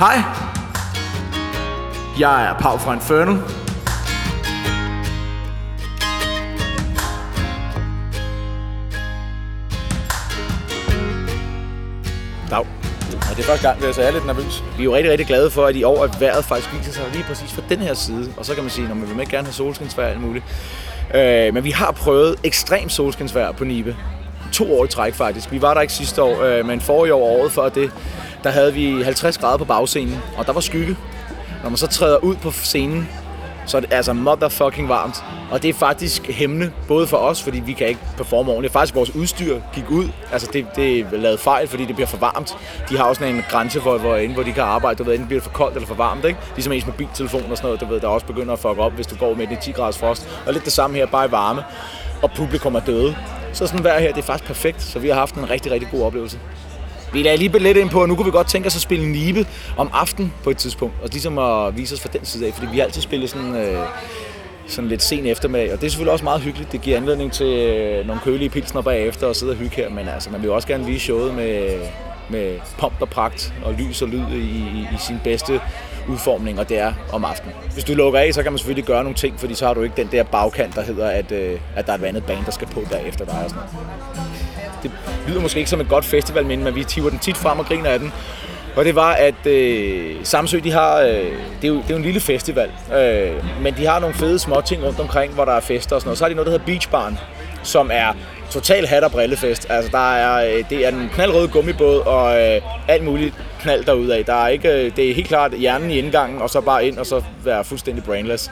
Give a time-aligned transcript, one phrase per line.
[0.00, 0.22] Hej,
[2.18, 3.34] jeg er Pau fra Infernal.
[12.50, 12.58] Dag.
[13.30, 14.64] Og det er første gang, så jeg er lidt nervøs.
[14.76, 17.04] Vi er jo rigtig, rigtig glade for, at i år at vejret faktisk viser sig
[17.12, 18.32] lige præcis fra den her side.
[18.36, 20.44] Og så kan man sige, at man vil gerne have solskinsvejr og alt muligt.
[21.14, 23.96] Øh, men vi har prøvet ekstrem solskinsvejr på Nibe.
[24.52, 25.52] To år i træk faktisk.
[25.52, 27.90] Vi var der ikke sidste år, øh, men forrige år året før det,
[28.44, 30.96] der havde vi 50 grader på bagscenen, og der var skygge.
[31.62, 33.08] Når man så træder ud på scenen,
[33.66, 35.24] så er det altså motherfucking varmt.
[35.50, 38.72] Og det er faktisk hæmmende, både for os, fordi vi kan ikke performe ordentligt.
[38.72, 40.08] Faktisk vores udstyr gik ud.
[40.32, 42.56] Altså det, det er lavet fejl, fordi det bliver for varmt.
[42.88, 44.98] De har også en grænse for, hvor, hvor de kan arbejde.
[44.98, 46.24] Du ved, enten bliver det for koldt eller for varmt.
[46.24, 46.38] Ikke?
[46.54, 49.06] Ligesom ens mobiltelefon og sådan noget, du ved, der også begynder at fuck op, hvis
[49.06, 50.28] du går med den i 10 graders frost.
[50.46, 51.62] Og lidt det samme her, bare i varme.
[52.22, 53.16] Og publikum er døde.
[53.52, 54.82] Så sådan vejr her, det er faktisk perfekt.
[54.82, 56.38] Så vi har haft en rigtig, rigtig god oplevelse.
[57.12, 59.12] Vi lader lige lidt ind på, at nu kunne vi godt tænke os at spille
[59.12, 60.94] Nibe om aften på et tidspunkt.
[61.02, 63.56] Og ligesom at vise os fra den side af, fordi vi har altid spillet sådan,
[63.56, 63.78] øh,
[64.66, 65.72] sådan lidt sen eftermiddag.
[65.72, 66.72] Og det er selvfølgelig også meget hyggeligt.
[66.72, 69.90] Det giver anledning til øh, nogle kølige pilsner bagefter og sidde og hygge her.
[69.90, 71.80] Men altså, man vil jo også gerne vise showet med,
[72.30, 75.60] med pomp og pragt og lys og lyd i, i, i sin bedste
[76.08, 77.54] udformning, og det er om aftenen.
[77.74, 79.82] Hvis du lukker af, så kan man selvfølgelig gøre nogle ting, fordi så har du
[79.82, 82.52] ikke den der bagkant, der hedder, at, øh, at der er et andet band, der
[82.52, 83.90] skal på derefter dig og sådan noget
[84.82, 84.90] det
[85.30, 87.90] lyder måske ikke som et godt festivalminde, men vi tiver den tit frem og griner
[87.90, 88.12] af den.
[88.76, 91.96] Og det var, at øh, Samsø, de har, øh, det, er jo, det er jo
[91.96, 95.52] en lille festival, øh, men de har nogle fede små ting rundt omkring, hvor der
[95.52, 96.18] er fester og sådan noget.
[96.18, 97.18] Så har de noget, der hedder Beach Barn,
[97.62, 98.12] som er
[98.50, 99.66] total hat og brillefest.
[99.70, 104.24] Altså, der er, øh, det er en knaldrød gummibåd og øh, alt muligt knald af.
[104.24, 106.98] Der er ikke, øh, det er helt klart hjernen i indgangen, og så bare ind
[106.98, 108.50] og så være fuldstændig brainless.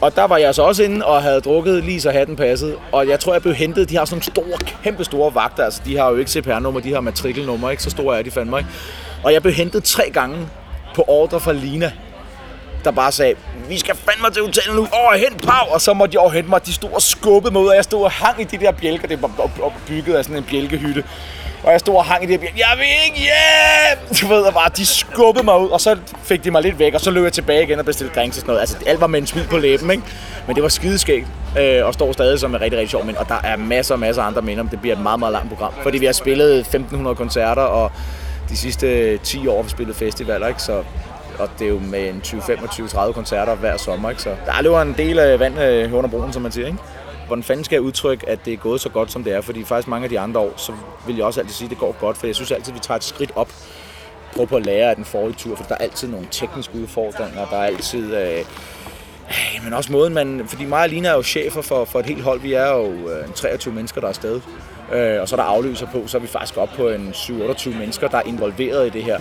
[0.00, 2.76] Og der var jeg så også inde og havde drukket lige så hatten passet.
[2.92, 3.90] Og jeg tror, jeg blev hentet.
[3.90, 5.64] De har sådan nogle store, kæmpe store vagter.
[5.64, 7.70] Altså, de har jo ikke CPR-nummer, de har matrikelnummer.
[7.70, 8.70] Ikke så store er de fandme ikke.
[9.24, 10.48] Og jeg blev hentet tre gange
[10.94, 11.92] på ordre fra Lina
[12.86, 13.34] der bare sagde,
[13.68, 16.66] vi skal fandme til hotellet nu, over hent Pau, og så måtte de overhente mig,
[16.66, 19.08] de stod og skubbede mig ud, og jeg stod og hang i de der bjælker,
[19.08, 21.04] det var bygget af sådan en bjælkehytte,
[21.62, 24.16] og jeg stod og hang i det der bjælker, jeg vil ikke hjem!
[24.20, 26.94] Du ved, og bare, de skubbede mig ud, og så fik de mig lidt væk,
[26.94, 28.60] og så løb jeg tilbage igen og bestilte drinks og sådan noget.
[28.60, 30.02] Altså, alt var med en smil på læben, ikke?
[30.46, 31.26] Men det var skideskægt,
[31.58, 34.00] øh, og står stadig som en rigtig, rigtig sjov men og der er masser og
[34.00, 36.58] masser af andre minder, det bliver et meget, meget langt program, fordi vi har spillet
[36.58, 37.90] 1500 koncerter, og
[38.48, 40.62] de sidste 10 år har vi spillet festivaler, ikke?
[40.62, 40.82] Så
[41.38, 44.22] og det er jo med en 20-25-30 koncerter hver sommer, ikke?
[44.22, 46.66] så der løber en del af vand øh, under broen, som man siger.
[46.66, 46.78] Ikke?
[47.26, 49.40] Hvordan fanden skal jeg udtrykke, at det er gået så godt, som det er?
[49.40, 50.72] Fordi faktisk mange af de andre år, så
[51.06, 52.80] vil jeg også altid sige, at det går godt, for jeg synes altid, at vi
[52.80, 53.52] tager et skridt op
[54.36, 57.46] prøve på at lære af den forrige tur, for der er altid nogle tekniske udfordringer,
[57.46, 58.14] der er altid...
[58.14, 60.42] Øh, øh, men også måden, man...
[60.46, 62.40] Fordi mig og Lina er jo chefer for, for et helt hold.
[62.40, 64.40] Vi er jo øh, 23 mennesker, der er afsted.
[64.92, 67.68] Øh, og så er der afløser på, så er vi faktisk op på en 7-28
[67.78, 69.18] mennesker, der er involveret i det her.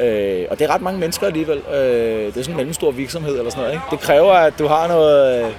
[0.00, 1.58] Øh, og det er ret mange mennesker alligevel.
[1.58, 3.74] Øh, det er sådan en mellemstor virksomhed eller sådan noget.
[3.74, 3.84] Ikke?
[3.90, 5.50] Det kræver, at du har noget øh,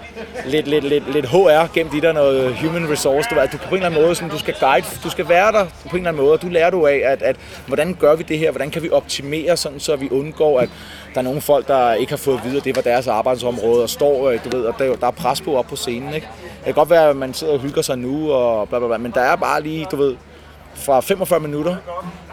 [0.45, 3.29] lidt, lidt, lidt, lidt HR gennem dit der, noget human resource.
[3.31, 5.51] Du, at du på en eller anden måde, sådan, du skal guide, du skal være
[5.51, 7.35] der på en eller anden måde, og du lærer du af, at, at
[7.67, 10.69] hvordan gør vi det her, hvordan kan vi optimere sådan, så vi undgår, at
[11.13, 14.29] der er nogle folk, der ikke har fået videre, det var deres arbejdsområde, og står,
[14.29, 16.13] øh, du ved, og der, der er pres på op på scenen.
[16.13, 16.27] Ikke?
[16.57, 18.97] Det kan godt være, at man sidder og hygger sig nu, og bla, bla, bla,
[18.97, 20.15] men der er bare lige, du ved,
[20.75, 21.75] fra 45 minutter,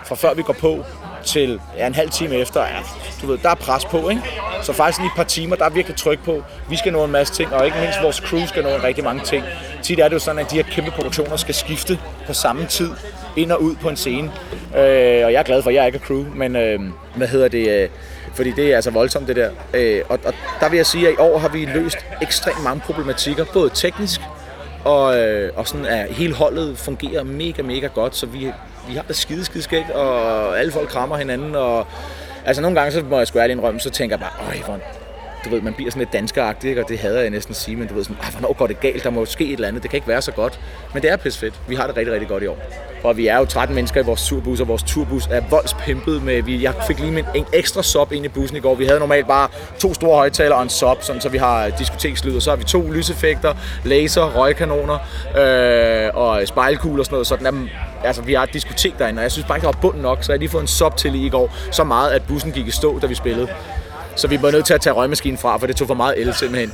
[0.04, 0.84] fra før vi går på,
[1.24, 2.78] til ja, en halv time efter, ja,
[3.22, 4.22] du ved, der er pres på, ikke?
[4.62, 6.42] Så faktisk lige et par timer, der er virkelig tryk på.
[6.68, 9.04] Vi skal nå en masse ting, og ikke mindst vores crew skal nå en rigtig
[9.04, 9.44] mange ting.
[9.82, 12.90] Tit er det jo sådan, at de her kæmpe produktioner skal skifte på samme tid,
[13.36, 14.32] ind og ud på en scene.
[14.76, 16.80] Øh, og jeg er glad for, at jeg ikke er crew, men øh,
[17.16, 17.82] hvad hedder det...
[17.82, 17.88] Øh,
[18.34, 19.50] fordi det er altså voldsomt det der.
[19.74, 22.80] Øh, og, og der vil jeg sige, at i år har vi løst ekstremt mange
[22.80, 24.20] problematikker, både teknisk,
[24.84, 28.52] og, øh, og sådan at hele holdet fungerer mega, mega godt, så vi,
[28.88, 31.86] vi har det skide, skide skægt, og alle folk krammer hinanden, og
[32.44, 34.78] altså nogle gange, så må jeg sgu ærligt indrømme, så tænker jeg bare, øj, hvor
[35.44, 36.82] du ved, man bliver sådan lidt danskeragtig, ikke?
[36.82, 39.04] og det hader jeg næsten at sige, men du ved sådan, hvornår går det galt,
[39.04, 40.60] der må ske et eller andet, det kan ikke være så godt.
[40.92, 41.54] Men det er pisse fedt.
[41.68, 42.58] Vi har det rigtig, rigtig godt i år.
[43.02, 46.42] Og vi er jo 13 mennesker i vores turbus, og vores turbus er voldspimpet med,
[46.42, 48.74] vi, jeg fik lige en ekstra sop ind i bussen i går.
[48.74, 49.48] Vi havde normalt bare
[49.78, 52.64] to store højtalere og en sop, sådan, så vi har diskotekslyd, og så har vi
[52.64, 53.54] to lyseffekter,
[53.84, 54.98] laser, røgkanoner
[55.38, 57.68] øh, og spejlkugler og sådan noget, så den er
[58.04, 60.24] altså, vi har et diskotek derinde, og jeg synes bare ikke, der var bunden nok,
[60.24, 62.70] så jeg lige fået en sop til i går, så meget, at bussen gik i
[62.70, 63.48] stå, da vi spillede.
[64.16, 66.34] Så vi var nødt til at tage røgmaskinen fra, for det tog for meget el
[66.34, 66.72] simpelthen.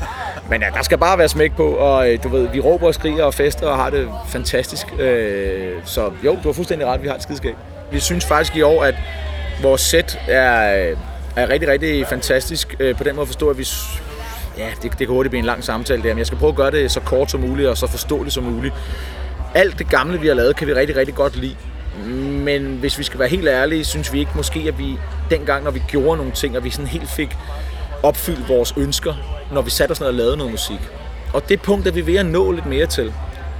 [0.51, 2.95] Men ja, der skal bare være smæk på, og øh, du ved, vi råber og
[2.95, 4.87] skriger og fester og har det fantastisk.
[4.99, 7.55] Øh, så jo, du har fuldstændig ret, vi har et skideskab.
[7.93, 8.95] Vi synes faktisk i år, at
[9.63, 10.97] vores sæt er, øh,
[11.37, 12.77] er rigtig, rigtig fantastisk.
[12.81, 13.67] Øh, på den måde forstå, at vi
[14.59, 16.57] ja, det, det kan hurtigt blive en lang samtale der, men jeg skal prøve at
[16.57, 18.75] gøre det så kort som muligt og så forståeligt som muligt.
[19.59, 21.57] Alt det gamle, vi har lavet, kan vi rigtig, rigtig godt lide.
[22.45, 24.99] Men hvis vi skal være helt ærlige, synes vi ikke måske, at vi
[25.31, 27.37] dengang, når vi gjorde nogle ting, at vi sådan helt fik
[28.03, 29.15] opfyldt vores ønsker,
[29.53, 30.81] når vi satte os ned og lavede noget musik.
[31.35, 33.13] Og det punkt er vi ved at nå lidt mere til.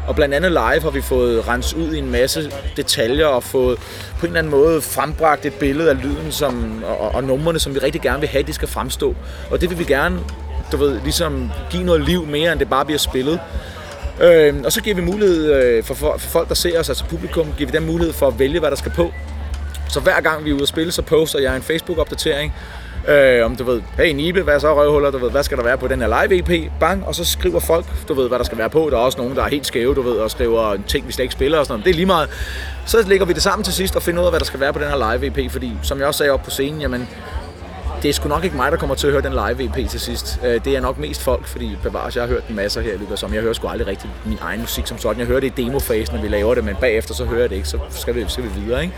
[0.07, 3.79] Og blandt andet live har vi fået renset ud i en masse detaljer og fået
[4.19, 7.75] på en eller anden måde frembragt et billede af lyden som, og, og numrene, som
[7.75, 9.15] vi rigtig gerne vil have, de skal fremstå.
[9.51, 10.19] Og det vil vi gerne,
[10.73, 13.41] du ved, ligesom give noget liv mere, end det bare bliver spillet.
[14.23, 17.05] Øh, og så giver vi mulighed øh, for, for, for folk, der ser os, altså
[17.05, 19.13] publikum, giver vi dem mulighed for at vælge, hvad der skal på.
[19.89, 22.53] Så hver gang vi er ude at spille, så poster jeg en Facebook-opdatering,
[23.09, 25.65] Øh, om du ved, hey Nibe, hvad er så røvhuller, du ved, hvad skal der
[25.65, 28.45] være på den her live EP, bang, og så skriver folk, du ved, hvad der
[28.45, 28.89] skal være på.
[28.91, 31.23] Der er også nogen, der er helt skæve, du ved, og skriver ting, vi slet
[31.23, 31.85] ikke spiller og sådan noget.
[31.85, 32.29] Det er lige meget.
[32.87, 34.73] Så lægger vi det sammen til sidst og finder ud af, hvad der skal være
[34.73, 37.09] på den her live EP, fordi som jeg også sagde op på scenen, jamen,
[38.03, 40.01] det er sgu nok ikke mig, der kommer til at høre den live EP til
[40.01, 40.41] sidst.
[40.45, 42.97] Øh, det er nok mest folk, fordi bevares, jeg har hørt en masse her i
[42.97, 45.19] løbet som Jeg hører sgu aldrig rigtig min egen musik som sådan.
[45.19, 47.57] Jeg hører det i demofasen, når vi laver det, men bagefter så hører jeg det
[47.57, 48.83] ikke, så skal vi, skal vi videre.
[48.83, 48.95] Ikke?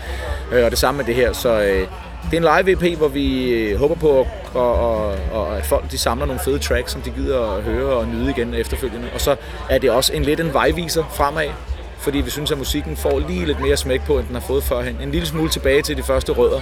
[0.51, 1.87] Øh, og det samme med det her, så øh,
[2.31, 5.97] det er en live EP, hvor vi håber på, at, og, og at folk de
[5.97, 9.07] samler nogle fede tracks, som de gider at høre og nyde igen efterfølgende.
[9.13, 9.35] Og så
[9.69, 11.49] er det også en lidt en vejviser fremad,
[11.97, 14.63] fordi vi synes, at musikken får lige lidt mere smæk på, end den har fået
[14.63, 14.97] førhen.
[15.01, 16.61] En lille smule tilbage til de første rødder.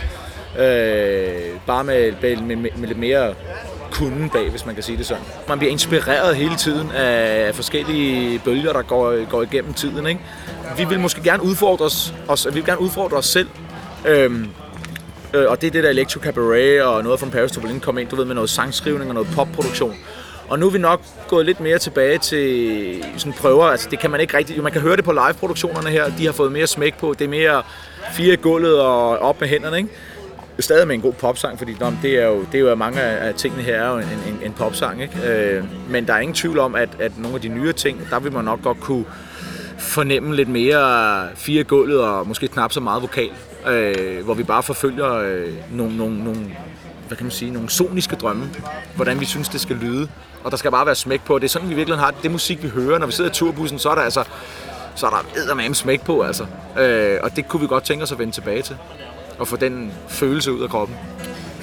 [0.57, 3.33] Øh, bare med, med, med, med lidt mere
[3.91, 5.23] kunden bag, hvis man kan sige det sådan.
[5.47, 10.07] Man bliver inspireret hele tiden af forskellige bølger, der går, går igennem tiden.
[10.07, 10.21] Ikke?
[10.77, 13.47] Vi vil måske gerne udfordre os, os, vi vil gerne udfordre os selv.
[14.07, 14.49] Øhm,
[15.33, 17.97] øh, og det er det der Electro Cabaret og noget fra Paris to Berlin kom
[17.97, 19.95] ind, du ved, med noget sangskrivning og noget popproduktion.
[20.49, 23.65] Og nu er vi nok gået lidt mere tilbage til sådan prøver.
[23.65, 24.63] Altså, det kan man ikke rigtig...
[24.63, 26.11] Man kan høre det på live-produktionerne her.
[26.17, 27.15] De har fået mere smæk på.
[27.19, 27.63] Det er mere
[28.13, 29.89] fire gulvet og op med hænderne, ikke?
[30.61, 33.33] Stadig med en god popsang, fordi nå, det, er jo, det er jo mange af
[33.33, 35.01] tingene her er jo en, en, en popsang.
[35.01, 35.27] Ikke?
[35.27, 38.19] Øh, men der er ingen tvivl om, at, at nogle af de nye ting, der
[38.19, 39.05] vil man nok godt kunne
[39.77, 43.29] fornemme lidt mere fire gulvet og måske knap så meget vokal,
[43.67, 46.39] øh, hvor vi bare forfølger øh, nogle, nogle, nogle,
[47.07, 48.49] hvad kan man sige, nogle soniske drømme,
[48.95, 50.07] hvordan vi synes, det skal lyde.
[50.43, 51.39] Og der skal bare være smæk på.
[51.39, 52.99] Det er sådan, vi virkelig har det musik, vi hører.
[52.99, 54.23] Når vi sidder i turbussen, så er der altså
[54.95, 56.45] så er der eddermame smæk på, altså.
[56.79, 58.77] Øh, og det kunne vi godt tænke os at vende tilbage til
[59.39, 60.97] og få den følelse ud af kroppen.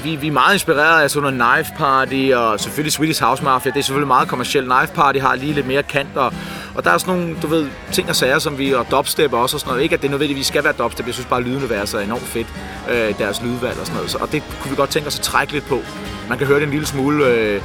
[0.05, 3.73] Vi, vi er meget inspireret af sådan noget Knife Party og selvfølgelig Swedish House Mafia.
[3.73, 4.73] Det er selvfølgelig meget kommercielt.
[4.73, 6.33] Knife Party har lige lidt mere kant, og,
[6.75, 9.57] og der er sådan nogle, du ved, ting og sager, som vi, og dubstep også
[9.57, 9.83] og sådan noget.
[9.83, 11.99] Ikke at det nødvendigvis skal være dubstep, jeg synes bare, at lyden vil være så
[11.99, 12.47] enormt fedt,
[12.91, 14.11] øh, deres lydvalg og sådan noget.
[14.11, 15.81] Så, og det kunne vi godt tænke os at trække lidt på.
[16.29, 17.63] Man kan høre det en lille smule, øh,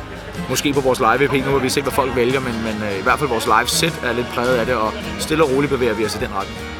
[0.50, 3.00] måske på vores live EP, nu har vi ser, hvad folk vælger, men, men øh,
[3.00, 5.72] i hvert fald vores live set er lidt præget af det, og stille og roligt
[5.72, 6.70] bevæger vi os i den retning.